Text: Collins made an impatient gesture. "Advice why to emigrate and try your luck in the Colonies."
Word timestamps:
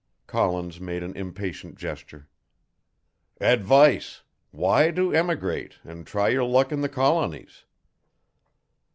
Collins 0.25 0.79
made 0.81 1.03
an 1.03 1.15
impatient 1.15 1.77
gesture. 1.77 2.27
"Advice 3.39 4.23
why 4.49 4.89
to 4.89 5.13
emigrate 5.13 5.75
and 5.83 6.07
try 6.07 6.29
your 6.29 6.43
luck 6.43 6.71
in 6.71 6.81
the 6.81 6.89
Colonies." 6.89 7.65